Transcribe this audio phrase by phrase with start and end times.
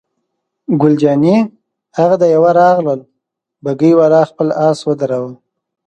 [0.81, 1.37] ګل جانې:
[1.97, 2.99] هغه د یوه راغلل،
[3.63, 5.31] بګۍ والا خپل آس ودراوه.